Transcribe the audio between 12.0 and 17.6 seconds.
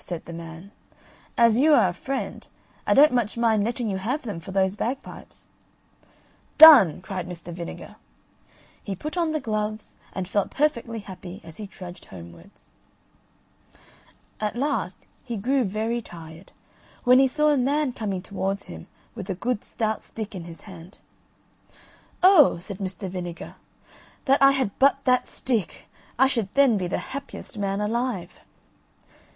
homewards. At last he grew very tired, when he saw a